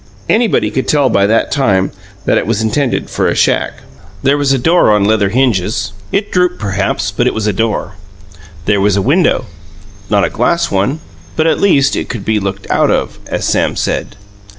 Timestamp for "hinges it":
5.29-6.31